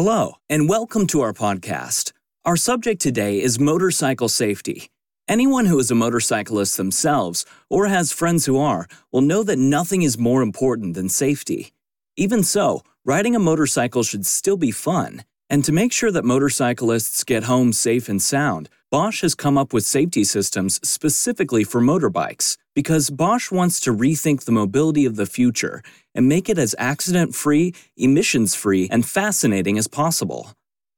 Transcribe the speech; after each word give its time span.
Hello, 0.00 0.34
and 0.48 0.68
welcome 0.68 1.08
to 1.08 1.22
our 1.22 1.32
podcast. 1.32 2.12
Our 2.44 2.56
subject 2.56 3.02
today 3.02 3.42
is 3.42 3.58
motorcycle 3.58 4.28
safety. 4.28 4.90
Anyone 5.26 5.66
who 5.66 5.76
is 5.80 5.90
a 5.90 5.96
motorcyclist 5.96 6.76
themselves 6.76 7.44
or 7.68 7.88
has 7.88 8.12
friends 8.12 8.46
who 8.46 8.60
are 8.60 8.86
will 9.10 9.22
know 9.22 9.42
that 9.42 9.58
nothing 9.58 10.02
is 10.02 10.16
more 10.16 10.40
important 10.40 10.94
than 10.94 11.08
safety. 11.08 11.72
Even 12.16 12.44
so, 12.44 12.82
riding 13.04 13.34
a 13.34 13.40
motorcycle 13.40 14.04
should 14.04 14.24
still 14.24 14.56
be 14.56 14.70
fun. 14.70 15.24
And 15.50 15.64
to 15.64 15.72
make 15.72 15.92
sure 15.92 16.12
that 16.12 16.24
motorcyclists 16.24 17.24
get 17.24 17.50
home 17.50 17.72
safe 17.72 18.08
and 18.08 18.22
sound, 18.22 18.68
Bosch 18.92 19.22
has 19.22 19.34
come 19.34 19.58
up 19.58 19.72
with 19.72 19.84
safety 19.84 20.22
systems 20.22 20.78
specifically 20.88 21.64
for 21.64 21.80
motorbikes 21.80 22.56
because 22.78 23.10
Bosch 23.10 23.50
wants 23.50 23.80
to 23.80 23.92
rethink 23.92 24.44
the 24.44 24.52
mobility 24.52 25.04
of 25.04 25.16
the 25.16 25.26
future 25.26 25.82
and 26.14 26.28
make 26.28 26.48
it 26.48 26.58
as 26.58 26.76
accident 26.78 27.34
free, 27.34 27.74
emissions 27.96 28.54
free, 28.54 28.88
and 28.88 29.04
fascinating 29.04 29.76
as 29.76 29.88
possible. 29.88 30.52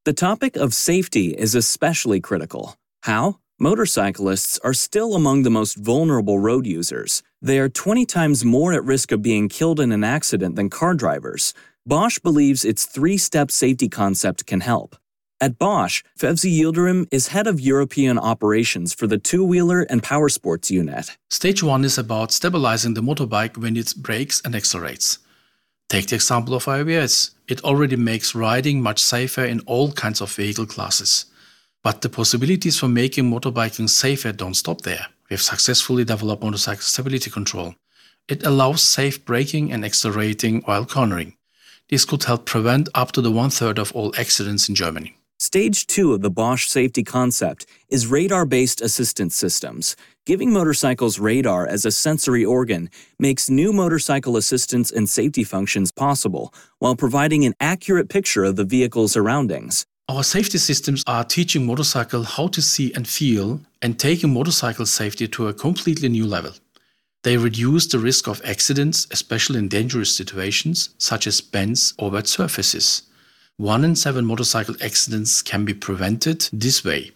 The 0.05 0.13
topic 0.13 0.57
of 0.57 0.75
safety 0.75 1.29
is 1.29 1.55
especially 1.55 2.21
critical. 2.21 2.77
How? 3.05 3.39
Motorcyclists 3.59 4.59
are 4.59 4.75
still 4.75 5.15
among 5.15 5.43
the 5.43 5.57
most 5.59 5.75
vulnerable 5.75 6.39
road 6.39 6.67
users. 6.67 7.23
They 7.41 7.59
are 7.59 7.71
20 7.71 8.05
times 8.05 8.45
more 8.45 8.75
at 8.75 8.85
risk 8.85 9.11
of 9.11 9.23
being 9.23 9.49
killed 9.49 9.81
in 9.81 9.91
an 9.91 10.05
accident 10.05 10.57
than 10.57 10.69
car 10.69 10.93
drivers. 10.93 11.55
Bosch 11.87 12.19
believes 12.19 12.63
its 12.63 12.85
three 12.85 13.17
step 13.17 13.51
safety 13.51 13.89
concept 13.89 14.45
can 14.45 14.61
help. 14.61 14.97
At 15.43 15.59
Bosch, 15.59 16.03
Fevzi 16.19 16.55
Yildirim 16.55 17.07
is 17.11 17.29
head 17.29 17.47
of 17.47 17.59
European 17.59 18.19
operations 18.19 18.93
for 18.93 19.07
the 19.07 19.17
two 19.17 19.43
wheeler 19.43 19.87
and 19.89 20.03
power 20.03 20.29
sports 20.29 20.71
unit. 20.71 21.17
Stage 21.31 21.63
one 21.63 21.83
is 21.83 21.97
about 21.97 22.31
stabilizing 22.31 22.93
the 22.93 23.01
motorbike 23.01 23.57
when 23.57 23.75
it 23.75 23.95
brakes 23.97 24.43
and 24.45 24.55
accelerates. 24.55 25.19
Take 25.89 26.09
the 26.09 26.17
example 26.17 26.55
of 26.55 26.69
ABS. 26.69 27.31
It 27.49 27.65
already 27.65 27.97
makes 27.97 28.35
riding 28.35 28.83
much 28.83 28.99
safer 29.03 29.43
in 29.43 29.61
all 29.61 29.93
kinds 29.93 30.21
of 30.21 30.31
vehicle 30.31 30.67
classes. 30.67 31.25
But 31.83 32.03
the 32.03 32.11
possibilities 32.11 32.79
for 32.79 32.89
making 32.89 33.31
motorbiking 33.31 33.89
safer 33.89 34.33
don't 34.33 34.53
stop 34.53 34.83
there. 34.83 35.07
We 35.31 35.35
have 35.35 35.41
successfully 35.43 36.05
developed 36.05 36.43
motorcycle 36.43 36.83
stability 36.83 37.31
control. 37.31 37.77
It 38.29 38.45
allows 38.45 38.83
safe 38.83 39.25
braking 39.25 39.73
and 39.73 39.87
accelerating 39.87 40.61
while 40.67 40.85
cornering. 40.85 41.37
This 41.89 42.05
could 42.05 42.25
help 42.25 42.45
prevent 42.45 42.91
up 42.95 43.13
to 43.13 43.23
the 43.23 43.33
one 43.33 43.49
third 43.49 43.79
of 43.79 43.91
all 43.93 44.15
accidents 44.19 44.69
in 44.69 44.75
Germany. 44.75 45.17
Stage 45.43 45.87
two 45.87 46.13
of 46.13 46.21
the 46.21 46.31
Bosch 46.31 46.69
safety 46.69 47.03
concept 47.03 47.65
is 47.89 48.07
radar 48.07 48.45
based 48.45 48.83
assistance 48.83 49.35
systems. 49.35 49.97
Giving 50.27 50.53
motorcycles 50.53 51.19
radar 51.19 51.67
as 51.67 51.87
a 51.87 51.91
sensory 51.91 52.45
organ 52.45 52.91
makes 53.19 53.49
new 53.49 53.73
motorcycle 53.73 54.37
assistance 54.37 54.93
and 54.93 55.09
safety 55.09 55.43
functions 55.43 55.93
possible 55.93 56.53
while 56.79 56.95
providing 56.95 57.47
an 57.47 57.55
accurate 57.59 58.11
picture 58.11 58.45
of 58.45 58.57
the 58.57 58.67
vehicle's 58.67 59.13
surroundings. 59.13 59.87
Our 60.11 60.25
safety 60.25 60.59
systems 60.59 61.03
are 61.07 61.25
teaching 61.25 61.65
motorcycle 61.65 62.25
how 62.25 62.49
to 62.49 62.61
see 62.61 62.93
and 62.93 63.09
feel 63.09 63.63
and 63.81 63.99
taking 63.99 64.35
motorcycle 64.35 64.85
safety 64.85 65.27
to 65.29 65.49
a 65.49 65.55
completely 65.55 66.11
new 66.11 66.27
level. 66.27 66.53
They 67.23 67.39
reduce 67.39 67.87
the 67.87 67.99
risk 67.99 68.29
of 68.29 68.43
accidents, 68.45 69.07
especially 69.11 69.59
in 69.61 69.69
dangerous 69.69 70.15
situations 70.15 70.91
such 70.99 71.27
as 71.27 71.41
bends 71.41 71.95
or 71.99 72.11
wet 72.11 72.27
surfaces. 72.27 73.05
One 73.61 73.85
in 73.85 73.95
seven 73.95 74.25
motorcycle 74.25 74.75
accidents 74.81 75.43
can 75.43 75.67
be 75.67 75.75
prevented 75.75 76.49
this 76.51 76.83
way. 76.83 77.11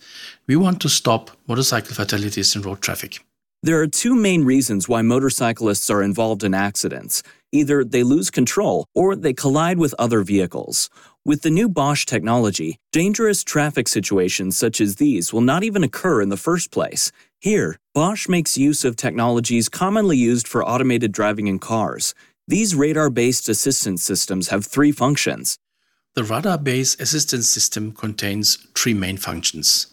We 0.47 0.57
want 0.57 0.79
to 0.83 0.91
stop 0.91 1.31
motorcycle 1.47 1.95
fatalities 1.95 2.55
in 2.55 2.61
road 2.61 2.83
traffic. 2.83 3.25
There 3.63 3.81
are 3.81 3.87
two 3.87 4.15
main 4.15 4.45
reasons 4.45 4.87
why 4.87 5.01
motorcyclists 5.01 5.89
are 5.89 6.03
involved 6.03 6.45
in 6.45 6.53
accidents. 6.53 7.23
Either 7.51 7.83
they 7.83 8.03
lose 8.03 8.31
control 8.31 8.85
or 8.95 9.17
they 9.17 9.33
collide 9.33 9.79
with 9.79 9.95
other 9.99 10.23
vehicles. 10.23 10.91
With 11.25 11.41
the 11.41 11.51
new 11.51 11.67
Bosch 11.67 12.05
technology, 12.05 12.77
dangerous 12.93 13.43
traffic 13.43 13.89
situations 13.89 14.55
such 14.55 14.83
as 14.83 14.97
these 14.97 15.33
will 15.33 15.41
not 15.41 15.65
even 15.65 15.83
occur 15.83 16.21
in 16.21 16.29
the 16.29 16.37
first 16.37 16.71
place. 16.71 17.11
Here, 17.41 17.79
Bosch 17.95 18.29
makes 18.29 18.59
use 18.59 18.85
of 18.85 18.97
technologies 18.97 19.71
commonly 19.71 20.19
used 20.19 20.47
for 20.47 20.63
automated 20.63 21.11
driving 21.11 21.47
in 21.47 21.59
cars. 21.59 22.15
These 22.47 22.75
radar 22.75 23.09
based 23.09 23.49
assistance 23.49 24.03
systems 24.03 24.49
have 24.49 24.67
three 24.67 24.93
functions. 24.93 25.57
The 26.15 26.23
radar-based 26.23 27.01
assistance 27.01 27.49
system 27.49 27.91
contains 27.91 28.57
three 28.77 28.95
main 28.95 29.17
functions. 29.17 29.89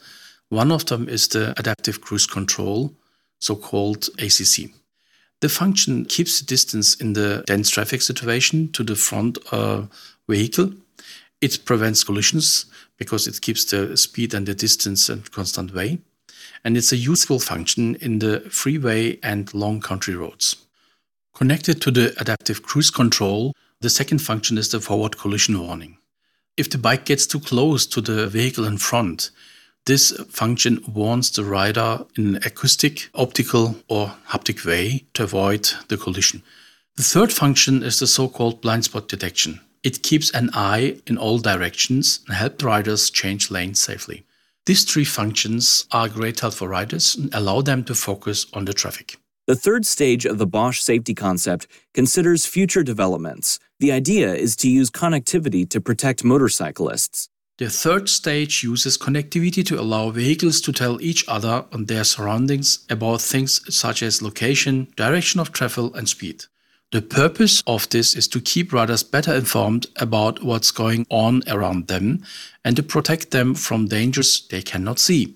One 0.50 0.72
of 0.72 0.86
them 0.86 1.10
is 1.10 1.28
the 1.28 1.58
adaptive 1.58 2.02
cruise 2.02 2.28
control, 2.28 2.94
so-called 3.40 4.08
ACC. 4.20 4.70
The 5.40 5.50
function 5.50 6.06
keeps 6.06 6.40
the 6.40 6.46
distance 6.46 6.94
in 6.94 7.14
the 7.14 7.44
dense 7.48 7.72
traffic 7.72 8.04
situation 8.04 8.72
to 8.74 8.84
the 8.84 8.96
front 8.96 9.40
uh, 9.52 9.88
vehicle. 10.30 10.74
It 11.42 11.66
prevents 11.66 12.04
collisions 12.04 12.66
because 12.98 13.26
it 13.26 13.42
keeps 13.42 13.66
the 13.66 13.98
speed 13.98 14.36
and 14.36 14.46
the 14.46 14.54
distance 14.54 15.10
in 15.10 15.24
constant 15.24 15.74
way. 15.74 16.02
And 16.64 16.78
it's 16.78 16.92
a 16.92 16.98
useful 16.98 17.40
function 17.40 17.96
in 17.96 18.20
the 18.20 18.42
freeway 18.42 19.18
and 19.24 19.52
long 19.56 19.82
country 19.82 20.16
roads. 20.16 20.68
Connected 21.34 21.82
to 21.82 21.90
the 21.90 22.14
adaptive 22.22 22.62
cruise 22.62 22.92
control, 22.92 23.56
the 23.80 23.90
second 23.90 24.20
function 24.20 24.60
is 24.60 24.70
the 24.70 24.80
forward 24.80 25.18
collision 25.18 25.60
warning. 25.60 25.98
If 26.62 26.70
the 26.70 26.78
bike 26.78 27.06
gets 27.06 27.26
too 27.26 27.40
close 27.40 27.88
to 27.88 28.02
the 28.02 28.28
vehicle 28.28 28.66
in 28.66 28.78
front, 28.78 29.32
this 29.88 30.12
function 30.30 30.84
warns 30.88 31.32
the 31.32 31.44
rider 31.44 32.06
in 32.16 32.36
an 32.36 32.44
acoustic, 32.46 33.10
optical, 33.16 33.78
or 33.88 34.14
haptic 34.30 34.64
way 34.64 35.06
to 35.16 35.24
avoid 35.24 35.72
the 35.88 35.98
collision. 35.98 36.44
The 36.98 37.02
third 37.02 37.34
function 37.34 37.82
is 37.82 37.98
the 37.98 38.06
so-called 38.06 38.62
blind 38.62 38.86
spot 38.86 39.08
detection. 39.08 39.60
It 39.82 40.04
keeps 40.04 40.30
an 40.36 40.52
eye 40.54 41.02
in 41.08 41.18
all 41.18 41.40
directions 41.40 42.20
and 42.28 42.36
helps 42.36 42.64
riders 42.64 43.10
change 43.10 43.50
lanes 43.50 43.82
safely. 43.82 44.24
These 44.68 44.84
three 44.84 45.06
functions 45.06 45.88
are 45.92 46.10
great 46.10 46.42
help 46.42 46.54
for 46.54 46.70
riders 46.70 47.16
and 47.16 47.34
allow 47.34 47.62
them 47.62 47.84
to 47.86 47.96
focus 47.96 48.46
on 48.54 48.66
the 48.66 48.74
traffic. 48.76 49.18
The 49.48 49.56
third 49.56 49.88
stage 49.88 50.26
of 50.26 50.38
the 50.38 50.46
Bosch 50.46 50.82
safety 50.82 51.16
concept 51.16 51.68
considers 51.94 52.46
future 52.46 52.84
developments. 52.84 53.60
The 53.80 53.92
idea 53.92 54.34
is 54.34 54.56
to 54.58 54.70
use 54.70 54.92
connectivity 54.92 55.68
to 55.70 55.82
protect 55.82 56.24
motorcyclists. 56.24 57.28
The 57.58 57.70
third 57.70 58.08
stage 58.08 58.64
uses 58.64 58.98
connectivity 58.98 59.66
to 59.66 59.80
allow 59.80 60.12
vehicles 60.12 60.62
to 60.62 60.72
tell 60.72 61.02
each 61.02 61.28
other 61.28 61.66
and 61.72 61.88
their 61.88 62.04
surroundings 62.04 62.86
about 62.90 63.22
things 63.22 63.62
such 63.76 64.04
as 64.04 64.22
location, 64.22 64.88
direction 64.96 65.40
of 65.40 65.52
travel, 65.52 65.94
and 65.96 66.08
speed. 66.08 66.46
The 66.92 67.02
purpose 67.02 67.64
of 67.66 67.90
this 67.90 68.16
is 68.16 68.28
to 68.30 68.42
keep 68.42 68.72
riders 68.74 69.02
better 69.02 69.34
informed 69.34 69.88
about 69.96 70.44
what's 70.44 70.72
going 70.72 71.08
on 71.10 71.42
around 71.48 71.88
them 71.88 72.24
and 72.64 72.76
to 72.76 72.84
protect 72.84 73.32
them 73.32 73.56
from 73.56 73.88
dangers 73.88 74.48
they 74.50 74.62
cannot 74.62 75.00
see. 75.00 75.36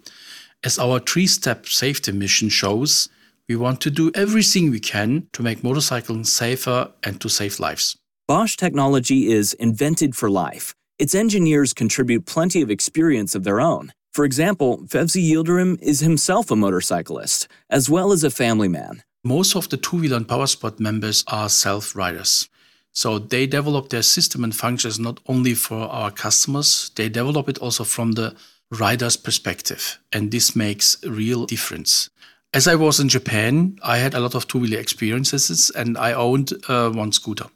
As 0.63 0.77
our 0.77 0.99
three 0.99 1.27
step 1.27 1.65
safety 1.65 2.11
mission 2.11 2.49
shows, 2.49 3.09
we 3.47 3.55
want 3.55 3.81
to 3.81 3.91
do 3.91 4.11
everything 4.15 4.71
we 4.71 4.79
can 4.79 5.27
to 5.33 5.43
make 5.43 5.61
motorcycling 5.61 6.25
safer 6.25 6.91
and 7.03 7.21
to 7.21 7.29
save 7.29 7.59
lives. 7.59 7.97
Bosch 8.27 8.55
technology 8.57 9.31
is 9.31 9.53
invented 9.53 10.15
for 10.15 10.29
life. 10.29 10.73
Its 10.97 11.13
engineers 11.13 11.73
contribute 11.73 12.25
plenty 12.25 12.61
of 12.61 12.71
experience 12.71 13.35
of 13.35 13.43
their 13.43 13.61
own. 13.61 13.93
For 14.13 14.25
example, 14.25 14.79
Fevzi 14.87 15.29
Yildirim 15.29 15.77
is 15.81 15.99
himself 15.99 16.49
a 16.49 16.55
motorcyclist, 16.55 17.47
as 17.69 17.89
well 17.89 18.11
as 18.11 18.23
a 18.23 18.31
family 18.31 18.69
man. 18.69 19.03
Most 19.23 19.55
of 19.55 19.69
the 19.69 19.77
two 19.77 19.97
wheel 19.97 20.13
and 20.13 20.27
power 20.27 20.47
sport 20.47 20.79
members 20.79 21.23
are 21.27 21.49
self 21.49 21.95
riders. 21.95 22.47
So 22.93 23.19
they 23.19 23.45
develop 23.45 23.89
their 23.89 24.03
system 24.03 24.43
and 24.43 24.55
functions 24.55 24.97
not 24.97 25.19
only 25.27 25.53
for 25.53 25.79
our 25.79 26.11
customers, 26.11 26.91
they 26.95 27.09
develop 27.09 27.49
it 27.49 27.57
also 27.57 27.83
from 27.83 28.13
the 28.13 28.35
rider's 28.71 29.17
perspective. 29.17 29.99
And 30.13 30.31
this 30.31 30.55
makes 30.55 31.03
a 31.03 31.11
real 31.11 31.45
difference. 31.45 32.09
As 32.55 32.67
I 32.69 32.75
was 32.75 33.01
in 33.01 33.09
Japan, 33.09 33.77
I 33.83 33.97
had 33.97 34.13
a 34.13 34.21
lot 34.21 34.33
of 34.33 34.47
two 34.47 34.59
wheeler 34.59 34.79
experiences 34.79 35.69
and 35.75 35.97
I 35.97 36.13
owned 36.13 36.53
uh, 36.69 36.89
one 36.89 37.11
scooter. 37.11 37.47